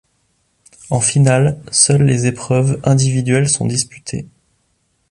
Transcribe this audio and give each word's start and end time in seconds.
En 0.89 0.99
finale, 0.99 1.61
seul 1.71 2.01
les 2.01 2.25
épreuves 2.25 2.79
individuelles 2.83 3.47
sont 3.47 3.67
disputées. 3.67 4.27